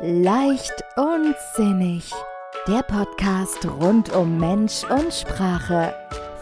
[0.00, 2.12] Leicht und sinnig.
[2.68, 5.92] Der Podcast rund um Mensch und Sprache.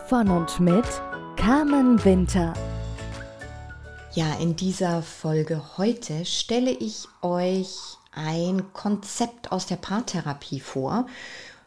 [0.08, 0.84] Von und mit
[1.36, 2.52] Carmen Winter.
[4.12, 7.78] Ja, in dieser Folge heute stelle ich euch
[8.12, 11.06] ein Konzept aus der Paartherapie vor,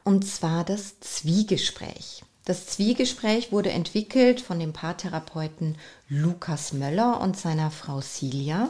[0.04, 2.24] und zwar das Zwiegespräch.
[2.46, 5.76] Das Zwiegespräch wurde entwickelt von dem Paartherapeuten
[6.08, 8.70] Lukas Möller und seiner Frau Silja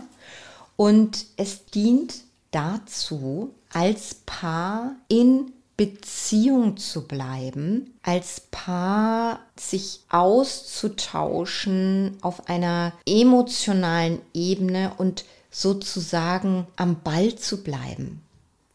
[0.78, 2.14] und es dient
[2.52, 14.92] dazu, als Paar in Beziehung zu bleiben, als Paar sich auszutauschen auf einer emotionalen Ebene
[14.98, 18.22] und sozusagen am Ball zu bleiben,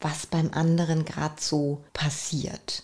[0.01, 2.81] was beim anderen gerade so passiert.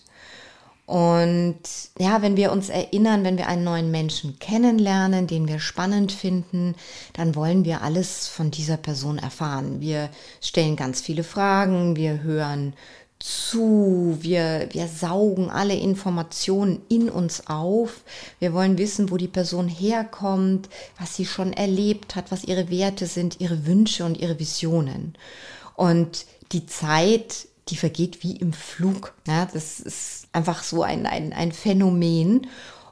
[0.92, 1.62] Und
[1.98, 6.74] ja, wenn wir uns erinnern, wenn wir einen neuen Menschen kennenlernen, den wir spannend finden,
[7.14, 9.80] dann wollen wir alles von dieser Person erfahren.
[9.80, 10.10] Wir
[10.42, 12.74] stellen ganz viele Fragen, wir hören
[13.18, 18.02] zu, wir, wir saugen alle Informationen in uns auf.
[18.38, 20.68] Wir wollen wissen, wo die Person herkommt,
[21.00, 25.14] was sie schon erlebt hat, was ihre Werte sind, ihre Wünsche und ihre Visionen.
[25.74, 29.14] Und die Zeit die vergeht wie im Flug.
[29.26, 32.46] Ja, das ist einfach so ein, ein, ein Phänomen.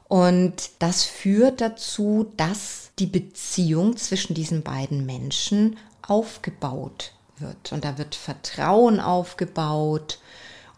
[0.07, 5.77] Und das führt dazu, dass die Beziehung zwischen diesen beiden Menschen
[6.07, 7.71] aufgebaut wird.
[7.71, 10.19] Und da wird Vertrauen aufgebaut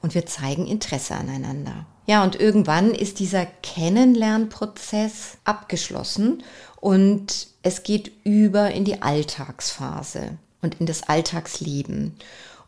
[0.01, 1.85] und wir zeigen Interesse aneinander.
[2.05, 6.43] Ja, und irgendwann ist dieser Kennenlernprozess abgeschlossen
[6.79, 12.15] und es geht über in die Alltagsphase und in das Alltagsleben.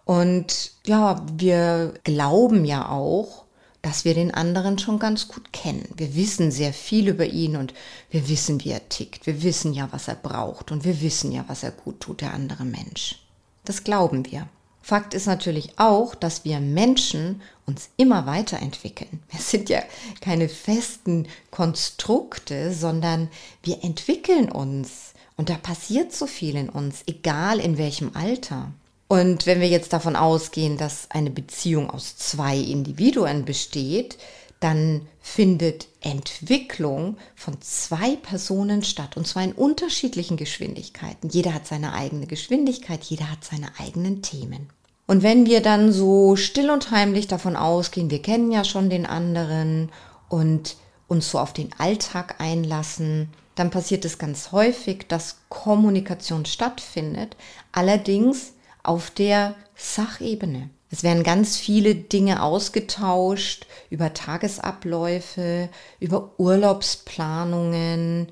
[0.05, 3.45] Und ja, wir glauben ja auch,
[3.81, 5.87] dass wir den anderen schon ganz gut kennen.
[5.95, 7.73] Wir wissen sehr viel über ihn und
[8.09, 9.27] wir wissen, wie er tickt.
[9.27, 12.33] Wir wissen ja, was er braucht und wir wissen ja, was er gut tut, der
[12.33, 13.19] andere Mensch.
[13.63, 14.47] Das glauben wir.
[14.81, 19.19] Fakt ist natürlich auch, dass wir Menschen uns immer weiterentwickeln.
[19.31, 19.81] Wir sind ja
[20.21, 23.29] keine festen Konstrukte, sondern
[23.63, 25.13] wir entwickeln uns.
[25.37, 28.71] Und da passiert so viel in uns, egal in welchem Alter.
[29.07, 34.17] Und wenn wir jetzt davon ausgehen, dass eine Beziehung aus zwei Individuen besteht,
[34.59, 41.29] dann findet Entwicklung von zwei Personen statt und zwar in unterschiedlichen Geschwindigkeiten.
[41.29, 44.69] Jeder hat seine eigene Geschwindigkeit, jeder hat seine eigenen Themen.
[45.07, 49.05] Und wenn wir dann so still und heimlich davon ausgehen, wir kennen ja schon den
[49.05, 49.91] anderen
[50.29, 50.77] und
[51.07, 57.37] uns so auf den Alltag einlassen, dann passiert es ganz häufig, dass Kommunikation stattfindet.
[57.71, 58.54] Allerdings
[58.87, 60.69] auf der Sachebene.
[60.91, 65.69] Es werden ganz viele Dinge ausgetauscht über Tagesabläufe,
[65.99, 68.27] über Urlaubsplanungen,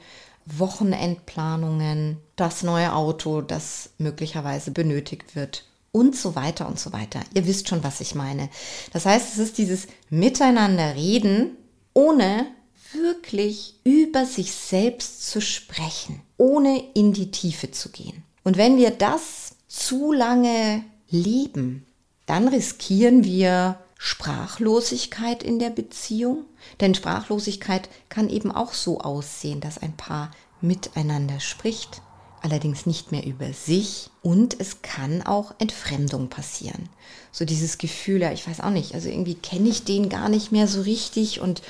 [0.45, 7.21] Wochenendplanungen, das neue Auto, das möglicherweise benötigt wird und so weiter und so weiter.
[7.33, 8.49] Ihr wisst schon, was ich meine.
[8.91, 11.57] Das heißt, es ist dieses Miteinander reden,
[11.93, 12.47] ohne
[12.93, 18.23] wirklich über sich selbst zu sprechen, ohne in die Tiefe zu gehen.
[18.43, 21.85] Und wenn wir das zu lange leben,
[22.27, 26.45] dann riskieren wir Sprachlosigkeit in der Beziehung.
[26.79, 32.01] Denn Sprachlosigkeit kann eben auch so aussehen, dass ein Paar miteinander spricht,
[32.41, 36.89] allerdings nicht mehr über sich und es kann auch Entfremdung passieren.
[37.31, 40.51] So dieses Gefühl, ja, ich weiß auch nicht, also irgendwie kenne ich den gar nicht
[40.51, 41.63] mehr so richtig und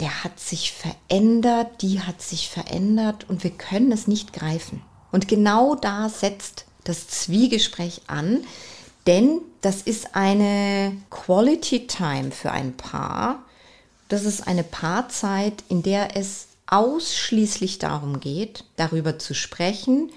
[0.00, 4.82] der hat sich verändert, die hat sich verändert und wir können es nicht greifen.
[5.10, 8.44] Und genau da setzt das Zwiegespräch an,
[9.06, 13.42] denn das ist eine Quality Time für ein Paar.
[14.08, 20.10] Das ist eine Paarzeit, in der es ausschließlich darum geht, darüber zu sprechen,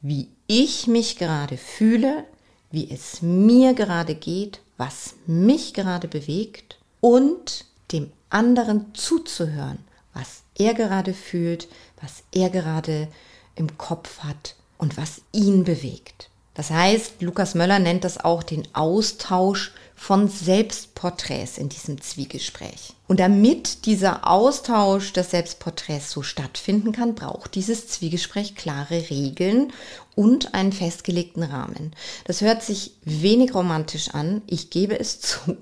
[0.00, 2.24] wie ich mich gerade fühle,
[2.70, 9.78] wie es mir gerade geht, was mich gerade bewegt und dem anderen zuzuhören,
[10.14, 11.68] was er gerade fühlt,
[12.00, 13.08] was er gerade
[13.54, 16.28] im Kopf hat und was ihn bewegt.
[16.54, 22.94] Das heißt, Lukas Möller nennt das auch den Austausch von Selbstporträts in diesem Zwiegespräch.
[23.06, 29.72] Und damit dieser Austausch des Selbstporträts so stattfinden kann, braucht dieses Zwiegespräch klare Regeln
[30.16, 31.92] und einen festgelegten Rahmen.
[32.24, 35.56] Das hört sich wenig romantisch an, ich gebe es zu.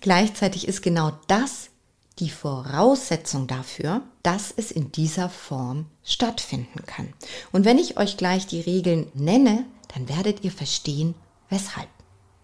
[0.00, 1.68] Gleichzeitig ist genau das
[2.18, 7.12] die Voraussetzung dafür, dass es in dieser Form stattfinden kann.
[7.52, 9.64] Und wenn ich euch gleich die Regeln nenne,
[9.94, 11.14] dann werdet ihr verstehen,
[11.48, 11.88] weshalb.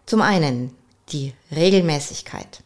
[0.07, 0.75] Zum einen
[1.11, 2.63] die Regelmäßigkeit.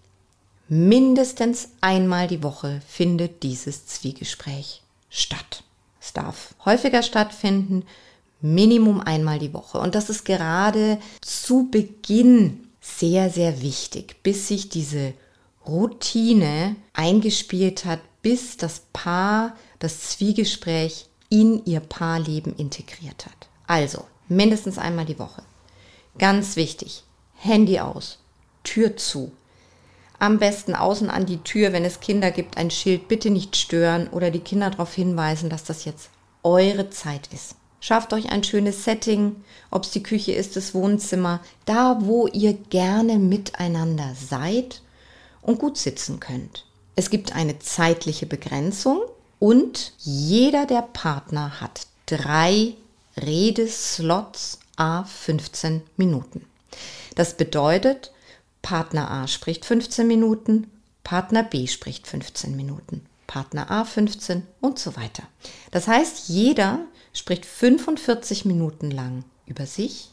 [0.69, 5.65] Mindestens einmal die Woche findet dieses Zwiegespräch statt.
[6.01, 7.85] Es darf häufiger stattfinden,
[8.41, 9.79] Minimum einmal die Woche.
[9.79, 15.15] Und das ist gerade zu Beginn sehr, sehr wichtig, bis sich diese
[15.67, 23.49] Routine eingespielt hat, bis das Paar das Zwiegespräch in ihr Paarleben integriert hat.
[23.67, 25.43] Also mindestens einmal die Woche.
[26.19, 27.05] Ganz wichtig,
[27.35, 28.19] Handy aus,
[28.65, 29.33] Tür zu.
[30.19, 34.09] Am besten außen an die Tür, wenn es Kinder gibt, ein Schild bitte nicht stören
[34.09, 36.11] oder die Kinder darauf hinweisen, dass das jetzt
[36.43, 37.57] eure Zeit ist.
[37.81, 39.37] Schafft euch ein schönes Setting,
[39.73, 44.82] ob es die Küche ist, das Wohnzimmer, da wo ihr gerne miteinander seid
[45.43, 46.65] und gut sitzen könnt.
[46.97, 49.03] Es gibt eine zeitliche Begrenzung
[49.39, 52.75] und jeder der Partner hat drei
[53.17, 56.47] Redeslots a 15 Minuten.
[57.15, 58.13] Das bedeutet,
[58.63, 60.71] Partner A spricht 15 Minuten,
[61.05, 65.25] Partner B spricht 15 Minuten, Partner A 15 und so weiter.
[65.71, 66.81] Das heißt, jeder
[67.13, 70.11] spricht 45 Minuten lang über sich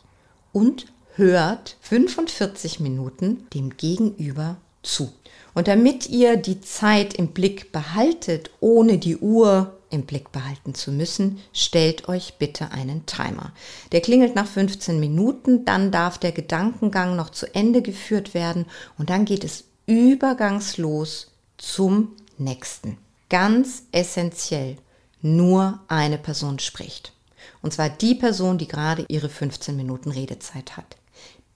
[0.52, 5.12] und hört 45 Minuten dem Gegenüber zu.
[5.54, 10.92] Und damit ihr die Zeit im Blick behaltet, ohne die Uhr im Blick behalten zu
[10.92, 13.52] müssen, stellt euch bitte einen Timer.
[13.92, 18.66] Der klingelt nach 15 Minuten, dann darf der Gedankengang noch zu Ende geführt werden
[18.98, 22.98] und dann geht es übergangslos zum nächsten.
[23.30, 24.78] Ganz essentiell,
[25.22, 27.14] nur eine Person spricht.
[27.62, 30.98] Und zwar die Person, die gerade ihre 15 Minuten Redezeit hat.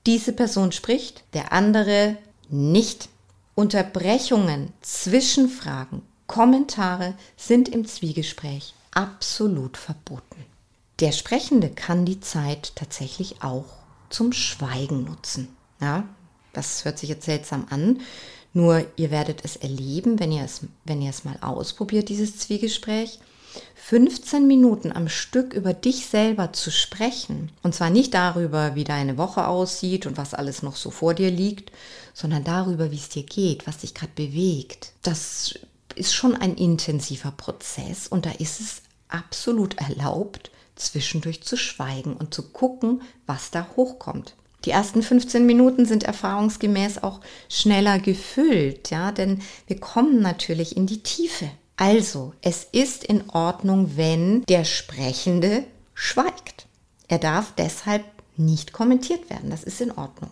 [0.05, 2.17] Diese Person spricht, der andere
[2.49, 3.09] nicht.
[3.55, 10.45] Unterbrechungen, Zwischenfragen, Kommentare sind im Zwiegespräch absolut verboten.
[10.99, 13.65] Der Sprechende kann die Zeit tatsächlich auch
[14.09, 15.49] zum Schweigen nutzen.
[15.81, 16.07] Ja,
[16.53, 18.01] das hört sich jetzt seltsam an,
[18.53, 23.19] nur ihr werdet es erleben, wenn ihr es, wenn ihr es mal ausprobiert, dieses Zwiegespräch.
[23.75, 29.17] 15 Minuten am Stück über dich selber zu sprechen, und zwar nicht darüber, wie deine
[29.17, 31.71] Woche aussieht und was alles noch so vor dir liegt,
[32.13, 35.55] sondern darüber, wie es dir geht, was dich gerade bewegt, das
[35.95, 42.33] ist schon ein intensiver Prozess und da ist es absolut erlaubt, zwischendurch zu schweigen und
[42.33, 44.35] zu gucken, was da hochkommt.
[44.65, 50.87] Die ersten 15 Minuten sind erfahrungsgemäß auch schneller gefüllt, ja, denn wir kommen natürlich in
[50.87, 51.51] die Tiefe.
[51.75, 56.67] Also, es ist in Ordnung, wenn der Sprechende schweigt.
[57.07, 58.03] Er darf deshalb
[58.37, 59.49] nicht kommentiert werden.
[59.49, 60.29] Das ist in Ordnung.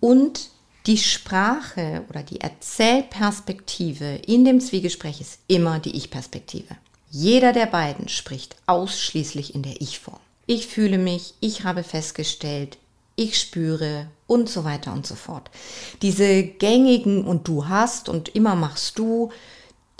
[0.00, 0.50] Und
[0.86, 6.76] die Sprache oder die Erzählperspektive in dem Zwiegespräch ist immer die Ich-Perspektive.
[7.10, 10.20] Jeder der beiden spricht ausschließlich in der Ich-Form.
[10.46, 12.78] Ich fühle mich, ich habe festgestellt,
[13.16, 15.50] ich spüre und so weiter und so fort.
[16.02, 19.32] Diese gängigen und du hast und immer machst du,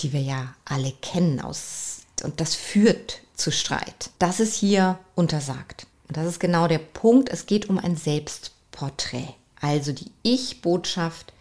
[0.00, 4.10] die wir ja alle kennen aus, und das führt zu Streit.
[4.19, 5.87] Das ist hier untersagt.
[6.08, 7.28] Und das ist genau der Punkt.
[7.28, 9.34] Es geht um ein Selbstporträt.
[9.60, 11.32] Also die Ich-Botschaft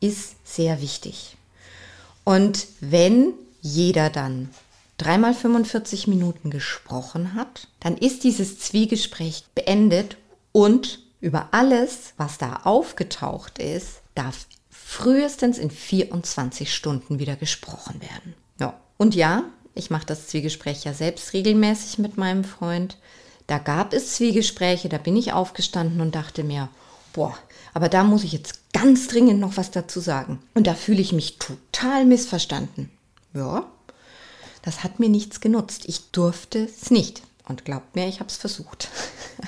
[0.00, 1.36] ist sehr wichtig.
[2.24, 4.50] Und wenn jeder dann
[4.96, 10.16] dreimal 45 Minuten gesprochen hat, dann ist dieses Zwiegespräch beendet
[10.52, 14.46] und über alles, was da aufgetaucht ist, darf
[14.92, 18.34] frühestens in 24 Stunden wieder gesprochen werden.
[18.60, 18.78] Ja.
[18.98, 19.44] Und ja,
[19.74, 22.98] ich mache das Zwiegespräch ja selbst regelmäßig mit meinem Freund.
[23.46, 26.68] Da gab es Zwiegespräche, da bin ich aufgestanden und dachte mir,
[27.14, 27.36] boah,
[27.72, 30.40] aber da muss ich jetzt ganz dringend noch was dazu sagen.
[30.52, 32.90] Und da fühle ich mich total missverstanden.
[33.32, 33.64] Ja,
[34.60, 35.84] das hat mir nichts genutzt.
[35.86, 37.22] Ich durfte es nicht.
[37.48, 38.90] Und glaubt mir, ich habe es versucht.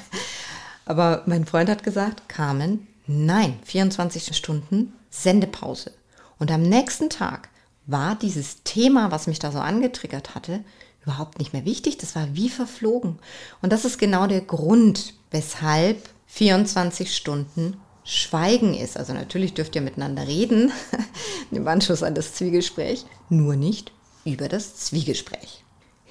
[0.86, 5.92] aber mein Freund hat gesagt, Carmen, nein, 24 Stunden Sendepause.
[6.38, 7.48] Und am nächsten Tag
[7.86, 10.64] war dieses Thema, was mich da so angetriggert hatte,
[11.02, 11.98] überhaupt nicht mehr wichtig.
[11.98, 13.18] Das war wie verflogen.
[13.62, 18.96] Und das ist genau der Grund, weshalb 24 Stunden Schweigen ist.
[18.96, 20.72] Also natürlich dürft ihr miteinander reden
[21.50, 23.92] im Anschluss an das Zwiegespräch, nur nicht
[24.24, 25.64] über das Zwiegespräch.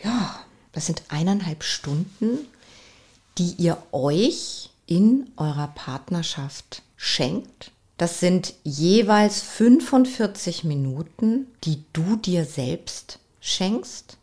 [0.04, 0.40] Ja,
[0.72, 2.48] das sind eineinhalb Stunden,
[3.38, 7.72] die ihr euch in eurer Partnerschaft schenkt.
[7.98, 14.18] Das sind jeweils 45 Minuten, die du dir selbst schenkst.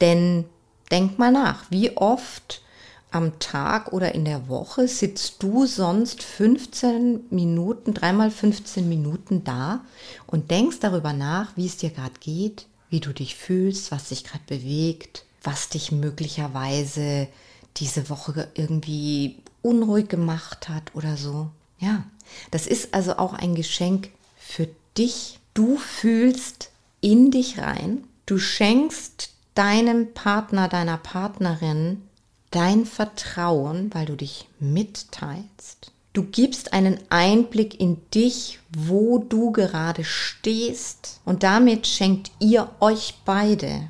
[0.00, 0.46] Denn
[0.90, 2.62] denk mal nach, wie oft
[3.10, 9.84] am Tag oder in der Woche sitzt du sonst 15 Minuten, dreimal 15 Minuten da
[10.26, 14.24] und denkst darüber nach, wie es dir gerade geht, wie du dich fühlst, was dich
[14.24, 17.28] gerade bewegt, was dich möglicherweise
[17.76, 21.50] diese Woche irgendwie unruhig gemacht hat oder so.
[21.78, 22.04] Ja,
[22.50, 25.38] das ist also auch ein Geschenk für dich.
[25.54, 32.02] Du fühlst in dich rein, du schenkst deinem Partner, deiner Partnerin
[32.50, 35.92] dein Vertrauen, weil du dich mitteilst.
[36.12, 41.20] Du gibst einen Einblick in dich, wo du gerade stehst.
[41.24, 43.88] Und damit schenkt ihr euch beide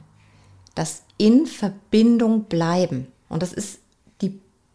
[0.75, 3.09] das in Verbindung bleiben.
[3.29, 3.81] Und das ist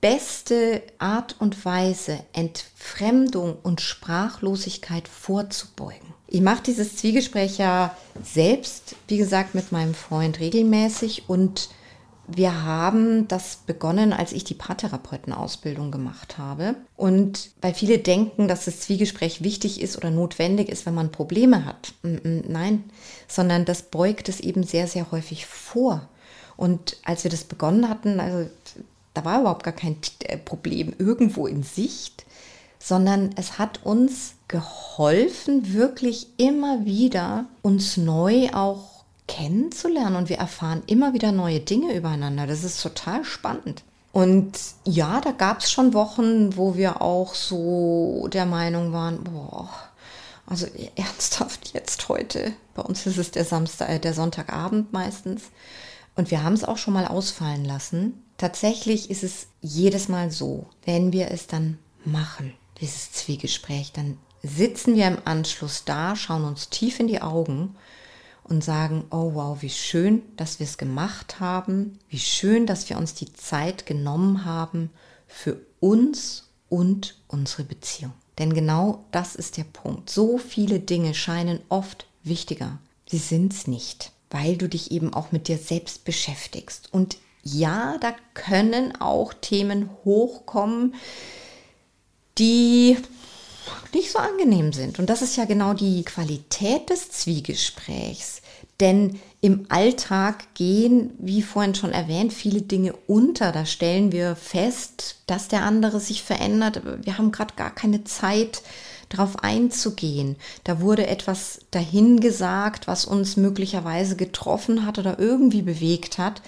[0.01, 6.13] beste Art und Weise, Entfremdung und Sprachlosigkeit vorzubeugen.
[6.27, 11.69] Ich mache dieses Zwiegespräch ja selbst, wie gesagt, mit meinem Freund regelmäßig und
[12.27, 16.75] wir haben das begonnen, als ich die Paartherapeutenausbildung gemacht habe.
[16.95, 21.65] Und weil viele denken, dass das Zwiegespräch wichtig ist oder notwendig ist, wenn man Probleme
[21.65, 21.93] hat.
[22.03, 22.83] Nein,
[23.27, 26.07] sondern das beugt es eben sehr, sehr häufig vor.
[26.55, 28.47] Und als wir das begonnen hatten, also
[29.19, 32.25] da war überhaupt gar kein äh, Problem irgendwo in Sicht,
[32.79, 40.83] sondern es hat uns geholfen, wirklich immer wieder uns neu auch kennenzulernen und wir erfahren
[40.87, 42.47] immer wieder neue Dinge übereinander.
[42.47, 43.83] Das ist total spannend.
[44.11, 49.69] Und ja, da gab es schon Wochen, wo wir auch so der Meinung waren, boah,
[50.47, 52.53] also ernsthaft jetzt heute.
[52.73, 55.43] Bei uns ist es der Samstag, äh, der Sonntagabend meistens.
[56.15, 58.23] Und wir haben es auch schon mal ausfallen lassen.
[58.39, 64.95] Tatsächlich ist es jedes Mal so, wenn wir es dann machen, dieses Zwiegespräch, dann sitzen
[64.95, 67.75] wir im Anschluss da, schauen uns tief in die Augen
[68.45, 72.97] und sagen, oh wow, wie schön, dass wir es gemacht haben, wie schön, dass wir
[72.97, 74.89] uns die Zeit genommen haben
[75.27, 78.13] für uns und unsere Beziehung.
[78.37, 80.09] Denn genau das ist der Punkt.
[80.09, 82.77] So viele Dinge scheinen oft wichtiger.
[83.05, 86.87] Sie sind es nicht, weil du dich eben auch mit dir selbst beschäftigst.
[86.93, 87.17] Und
[87.53, 90.95] ja, da können auch Themen hochkommen,
[92.37, 92.97] die
[93.93, 94.99] nicht so angenehm sind.
[94.99, 98.41] Und das ist ja genau die Qualität des Zwiegesprächs.
[98.79, 103.51] Denn im Alltag gehen, wie vorhin schon erwähnt, viele Dinge unter.
[103.51, 106.81] Da stellen wir fest, dass der andere sich verändert.
[107.03, 108.61] Wir haben gerade gar keine Zeit,
[109.09, 110.35] darauf einzugehen.
[110.63, 116.41] Da wurde etwas dahingesagt, was uns möglicherweise getroffen hat oder irgendwie bewegt hat.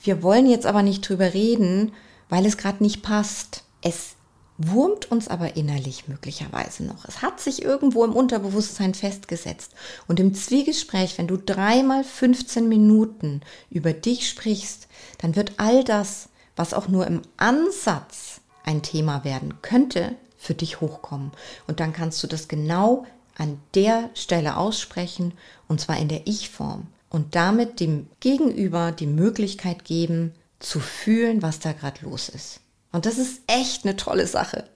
[0.00, 1.92] Wir wollen jetzt aber nicht drüber reden,
[2.28, 3.64] weil es gerade nicht passt.
[3.82, 4.14] Es
[4.56, 7.06] wurmt uns aber innerlich möglicherweise noch.
[7.06, 9.72] Es hat sich irgendwo im Unterbewusstsein festgesetzt.
[10.06, 13.40] Und im Zwiegespräch, wenn du dreimal 15 Minuten
[13.70, 14.88] über dich sprichst,
[15.18, 20.80] dann wird all das, was auch nur im Ansatz ein Thema werden könnte, für dich
[20.80, 21.32] hochkommen.
[21.66, 25.32] Und dann kannst du das genau an der Stelle aussprechen,
[25.68, 26.86] und zwar in der Ich-Form.
[27.10, 32.60] Und damit dem Gegenüber die Möglichkeit geben, zu fühlen, was da gerade los ist.
[32.92, 34.68] Und das ist echt eine tolle Sache.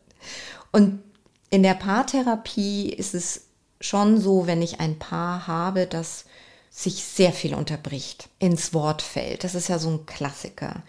[0.72, 1.00] Und
[1.50, 3.42] in der Paartherapie ist es
[3.80, 6.24] schon so, wenn ich ein Paar habe, das
[6.70, 9.44] sich sehr viel unterbricht, ins Wort fällt.
[9.44, 10.82] Das ist ja so ein Klassiker.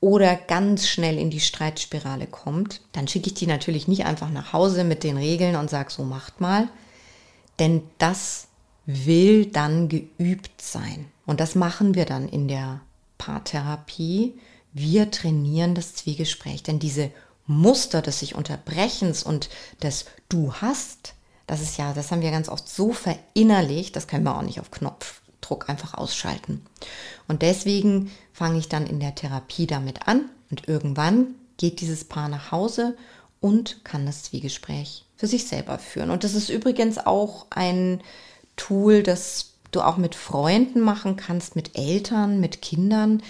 [0.00, 4.52] Oder ganz schnell in die Streitspirale kommt, dann schicke ich die natürlich nicht einfach nach
[4.52, 6.68] Hause mit den Regeln und sage, so macht mal.
[7.58, 8.45] Denn das
[8.86, 11.06] will dann geübt sein.
[11.26, 12.80] Und das machen wir dann in der
[13.18, 14.34] Paartherapie
[14.78, 17.10] wir trainieren das Zwiegespräch, denn diese
[17.46, 19.48] Muster des sich Unterbrechens und
[19.82, 21.14] des Du hast,
[21.46, 24.60] das ist ja, das haben wir ganz oft so verinnerlicht, das können wir auch nicht
[24.60, 26.66] auf Knopfdruck einfach ausschalten.
[27.26, 32.28] Und deswegen fange ich dann in der Therapie damit an und irgendwann geht dieses Paar
[32.28, 32.98] nach Hause
[33.40, 36.10] und kann das Zwiegespräch für sich selber führen.
[36.10, 38.02] Und das ist übrigens auch ein
[38.56, 43.22] Tool, das du auch mit Freunden machen kannst, mit Eltern, mit Kindern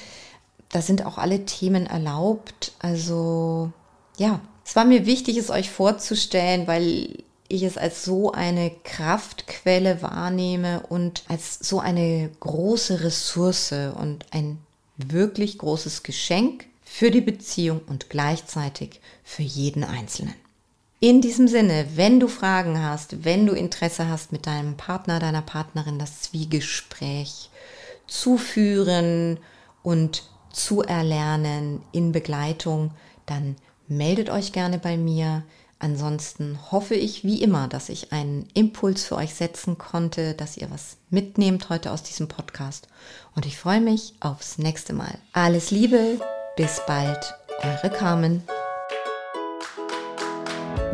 [0.71, 2.73] da sind auch alle Themen erlaubt.
[2.79, 3.73] Also
[4.19, 10.03] ja, es war mir wichtig, es euch vorzustellen, weil ich es als so eine Kraftquelle
[10.03, 14.59] wahrnehme und als so eine große Ressource und ein
[14.97, 20.35] wirklich großes Geschenk für die Beziehung und gleichzeitig für jeden Einzelnen.
[20.99, 25.43] In diesem Sinne, wenn du Fragen hast, wenn du Interesse hast, mit deinem Partner, deiner
[25.43, 27.51] Partnerin das Zwiegespräch
[28.07, 29.39] zu führen
[29.83, 32.93] und zu erlernen in Begleitung,
[33.27, 33.57] dann
[33.89, 35.43] meldet euch gerne bei mir.
[35.79, 40.71] Ansonsten hoffe ich wie immer, dass ich einen Impuls für euch setzen konnte, dass ihr
[40.71, 42.89] was mitnehmt heute aus diesem Podcast.
[43.35, 45.19] Und ich freue mich aufs nächste Mal.
[45.35, 46.19] Alles Liebe,
[46.57, 48.43] bis bald, eure Carmen.